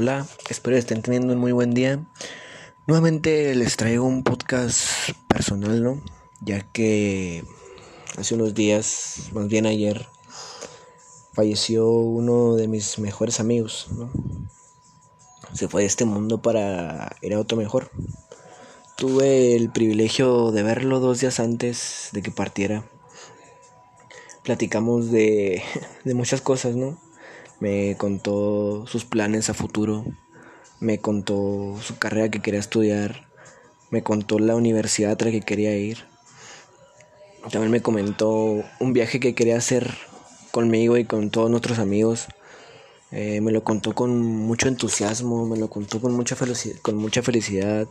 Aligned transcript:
Hola, 0.00 0.28
espero 0.48 0.76
estén 0.76 1.02
teniendo 1.02 1.32
un 1.32 1.40
muy 1.40 1.50
buen 1.50 1.74
día. 1.74 1.98
Nuevamente 2.86 3.52
les 3.56 3.76
traigo 3.76 4.04
un 4.04 4.22
podcast 4.22 5.10
personal, 5.26 5.82
¿no? 5.82 6.00
Ya 6.40 6.60
que 6.70 7.42
hace 8.16 8.36
unos 8.36 8.54
días, 8.54 9.30
más 9.32 9.48
bien 9.48 9.66
ayer, 9.66 10.06
falleció 11.32 11.90
uno 11.90 12.54
de 12.54 12.68
mis 12.68 13.00
mejores 13.00 13.40
amigos, 13.40 13.88
¿no? 13.90 14.08
Se 15.52 15.66
fue 15.66 15.80
de 15.80 15.88
este 15.88 16.04
mundo 16.04 16.40
para 16.40 17.16
ir 17.20 17.34
a 17.34 17.40
otro 17.40 17.58
mejor. 17.58 17.90
Tuve 18.96 19.56
el 19.56 19.68
privilegio 19.72 20.52
de 20.52 20.62
verlo 20.62 21.00
dos 21.00 21.18
días 21.18 21.40
antes 21.40 22.10
de 22.12 22.22
que 22.22 22.30
partiera. 22.30 22.88
Platicamos 24.44 25.10
de, 25.10 25.60
de 26.04 26.14
muchas 26.14 26.40
cosas, 26.40 26.76
¿no? 26.76 27.07
Me 27.60 27.96
contó 27.96 28.86
sus 28.86 29.04
planes 29.04 29.50
a 29.50 29.54
futuro, 29.54 30.04
me 30.80 30.98
contó 30.98 31.76
su 31.82 31.98
carrera 31.98 32.30
que 32.30 32.40
quería 32.40 32.60
estudiar, 32.60 33.26
me 33.90 34.02
contó 34.02 34.38
la 34.38 34.54
universidad 34.54 35.16
a 35.20 35.24
la 35.24 35.30
que 35.30 35.40
quería 35.40 35.76
ir. 35.76 36.04
También 37.50 37.70
me 37.70 37.82
comentó 37.82 38.62
un 38.78 38.92
viaje 38.92 39.20
que 39.20 39.34
quería 39.34 39.56
hacer 39.56 39.92
conmigo 40.50 40.96
y 40.96 41.04
con 41.04 41.30
todos 41.30 41.50
nuestros 41.50 41.78
amigos. 41.78 42.28
Eh, 43.10 43.40
me 43.40 43.52
lo 43.52 43.64
contó 43.64 43.94
con 43.94 44.20
mucho 44.20 44.68
entusiasmo, 44.68 45.46
me 45.46 45.56
lo 45.56 45.68
contó 45.70 46.00
con 46.00 46.12
mucha, 46.12 46.36
con 46.82 46.96
mucha 46.96 47.22
felicidad. 47.22 47.88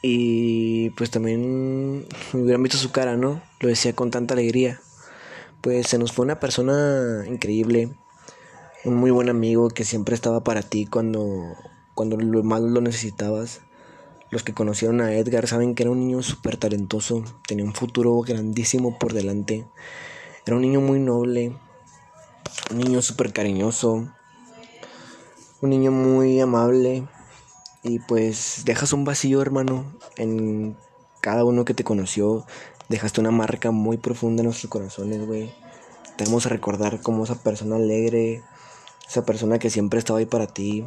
Y 0.00 0.90
pues 0.90 1.10
también 1.10 2.06
me 2.32 2.42
hubieran 2.42 2.62
visto 2.62 2.78
su 2.78 2.92
cara, 2.92 3.16
¿no? 3.16 3.42
Lo 3.60 3.68
decía 3.68 3.94
con 3.94 4.10
tanta 4.10 4.34
alegría 4.34 4.80
pues 5.60 5.88
se 5.88 5.98
nos 5.98 6.12
fue 6.12 6.24
una 6.24 6.40
persona 6.40 7.24
increíble, 7.26 7.90
un 8.84 8.94
muy 8.94 9.10
buen 9.10 9.28
amigo 9.28 9.68
que 9.68 9.84
siempre 9.84 10.14
estaba 10.14 10.44
para 10.44 10.62
ti 10.62 10.86
cuando, 10.86 11.54
cuando 11.94 12.16
lo 12.16 12.42
más 12.42 12.60
lo 12.60 12.80
necesitabas. 12.80 13.60
Los 14.30 14.42
que 14.42 14.54
conocieron 14.54 15.00
a 15.00 15.14
Edgar 15.14 15.46
saben 15.46 15.74
que 15.74 15.84
era 15.84 15.90
un 15.90 16.00
niño 16.00 16.22
súper 16.22 16.56
talentoso, 16.56 17.24
tenía 17.46 17.64
un 17.64 17.74
futuro 17.74 18.20
grandísimo 18.20 18.98
por 18.98 19.12
delante. 19.12 19.66
Era 20.46 20.56
un 20.56 20.62
niño 20.62 20.80
muy 20.80 21.00
noble, 21.00 21.56
un 22.70 22.78
niño 22.78 23.00
súper 23.02 23.32
cariñoso, 23.32 24.08
un 25.60 25.70
niño 25.70 25.90
muy 25.90 26.40
amable. 26.40 27.06
Y 27.82 28.00
pues 28.00 28.62
dejas 28.64 28.92
un 28.92 29.04
vacío, 29.04 29.40
hermano, 29.40 29.86
en 30.16 30.76
cada 31.20 31.44
uno 31.44 31.64
que 31.64 31.74
te 31.74 31.84
conoció, 31.84 32.44
Dejaste 32.88 33.20
una 33.20 33.30
marca 33.30 33.70
muy 33.70 33.98
profunda 33.98 34.40
en 34.40 34.46
nuestros 34.46 34.70
corazones, 34.70 35.26
güey. 35.26 35.52
Tenemos 36.16 36.46
a 36.46 36.48
recordar 36.48 37.02
como 37.02 37.24
esa 37.24 37.34
persona 37.34 37.76
alegre, 37.76 38.42
esa 39.08 39.24
persona 39.24 39.58
que 39.58 39.70
siempre 39.70 39.98
estaba 39.98 40.18
ahí 40.18 40.26
para 40.26 40.46
ti. 40.46 40.86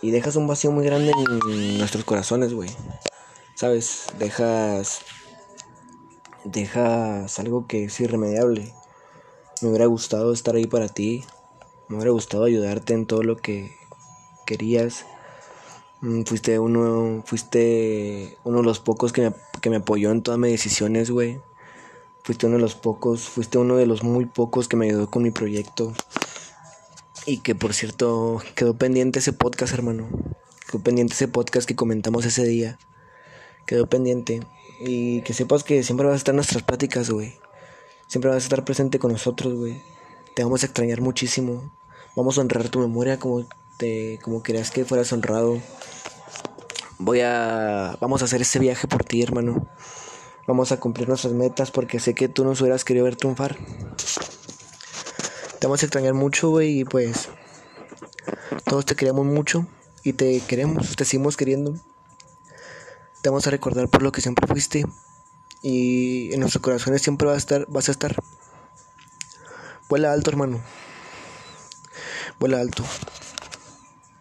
Y 0.00 0.10
dejas 0.10 0.36
un 0.36 0.46
vacío 0.46 0.72
muy 0.72 0.84
grande 0.84 1.12
en 1.12 1.78
nuestros 1.78 2.04
corazones, 2.04 2.54
güey. 2.54 2.70
¿Sabes? 3.54 4.06
Dejas. 4.18 5.02
Dejas 6.44 7.38
algo 7.38 7.66
que 7.68 7.84
es 7.84 8.00
irremediable. 8.00 8.74
Me 9.60 9.68
hubiera 9.68 9.86
gustado 9.86 10.32
estar 10.32 10.56
ahí 10.56 10.66
para 10.66 10.88
ti. 10.88 11.24
Me 11.88 11.96
hubiera 11.96 12.10
gustado 12.10 12.44
ayudarte 12.44 12.94
en 12.94 13.06
todo 13.06 13.22
lo 13.22 13.36
que 13.36 13.76
querías. 14.44 15.06
Mm, 16.00 16.22
fuiste 16.24 16.58
uno, 16.58 17.22
fuiste 17.24 18.36
uno 18.42 18.58
de 18.58 18.64
los 18.64 18.80
pocos 18.80 19.12
que 19.12 19.22
me, 19.22 19.34
que 19.60 19.70
me 19.70 19.76
apoyó 19.76 20.10
en 20.10 20.22
todas 20.22 20.40
mis 20.40 20.50
decisiones, 20.50 21.10
güey. 21.12 21.40
Fuiste 22.24 22.46
uno 22.46 22.56
de 22.56 22.62
los 22.62 22.74
pocos, 22.74 23.28
fuiste 23.28 23.58
uno 23.58 23.76
de 23.76 23.86
los 23.86 24.02
muy 24.02 24.26
pocos 24.26 24.66
que 24.66 24.76
me 24.76 24.86
ayudó 24.86 25.10
con 25.10 25.22
mi 25.22 25.30
proyecto. 25.30 25.92
Y 27.24 27.38
que 27.38 27.54
por 27.54 27.72
cierto, 27.72 28.42
quedó 28.54 28.74
pendiente 28.74 29.20
ese 29.20 29.32
podcast, 29.32 29.72
hermano. 29.72 30.08
Quedó 30.66 30.82
pendiente 30.82 31.14
ese 31.14 31.28
podcast 31.28 31.68
que 31.68 31.76
comentamos 31.76 32.24
ese 32.24 32.44
día. 32.44 32.78
Quedó 33.66 33.88
pendiente. 33.88 34.40
Y 34.80 35.22
que 35.22 35.32
sepas 35.32 35.62
que 35.62 35.84
siempre 35.84 36.06
vas 36.06 36.14
a 36.14 36.16
estar 36.16 36.32
en 36.32 36.36
nuestras 36.36 36.64
pláticas, 36.64 37.10
güey. 37.10 37.34
Siempre 38.08 38.30
vas 38.30 38.42
a 38.42 38.46
estar 38.46 38.64
presente 38.64 38.98
con 38.98 39.12
nosotros, 39.12 39.54
güey. 39.54 39.80
Te 40.34 40.42
vamos 40.42 40.62
a 40.62 40.66
extrañar 40.66 41.00
muchísimo. 41.00 41.72
Vamos 42.16 42.36
a 42.36 42.40
honrar 42.40 42.68
tu 42.68 42.80
memoria 42.80 43.18
como 43.18 43.46
te 43.78 44.18
como 44.22 44.42
querías 44.42 44.70
que 44.70 44.84
fueras 44.84 45.12
honrado. 45.12 45.60
Voy 46.98 47.20
a 47.20 47.96
vamos 48.00 48.22
a 48.22 48.24
hacer 48.24 48.42
ese 48.42 48.58
viaje 48.58 48.88
por 48.88 49.04
ti, 49.04 49.22
hermano. 49.22 49.68
Vamos 50.46 50.72
a 50.72 50.80
cumplir 50.80 51.08
nuestras 51.08 51.32
metas 51.32 51.70
porque 51.70 52.00
sé 52.00 52.14
que 52.14 52.28
tú 52.28 52.44
nos 52.44 52.60
hubieras 52.60 52.84
querido 52.84 53.04
ver 53.04 53.16
triunfar. 53.16 53.56
Te 55.62 55.68
vamos 55.68 55.84
a 55.84 55.86
extrañar 55.86 56.14
mucho, 56.14 56.50
güey, 56.50 56.80
y 56.80 56.84
pues 56.84 57.28
todos 58.64 58.84
te 58.84 58.96
queremos 58.96 59.24
mucho 59.24 59.64
y 60.02 60.14
te 60.14 60.40
queremos, 60.40 60.96
te 60.96 61.04
seguimos 61.04 61.36
queriendo. 61.36 61.74
Te 63.22 63.28
vamos 63.28 63.46
a 63.46 63.50
recordar 63.50 63.88
por 63.88 64.02
lo 64.02 64.10
que 64.10 64.20
siempre 64.20 64.48
fuiste 64.48 64.84
y 65.62 66.34
en 66.34 66.40
nuestros 66.40 66.62
corazones 66.62 67.02
siempre 67.02 67.28
vas 67.28 67.36
a 67.36 67.38
estar, 67.38 67.66
vas 67.68 67.88
a 67.88 67.92
estar. 67.92 68.16
Vuela 69.88 70.12
alto, 70.12 70.30
hermano. 70.30 70.60
Vuela 72.40 72.58
alto. 72.58 72.84